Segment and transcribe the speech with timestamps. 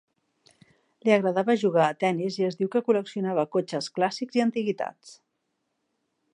[1.07, 5.17] Li agradava jugar a tennis i es diu que col·leccionava cotxes clàssics i antiguitats.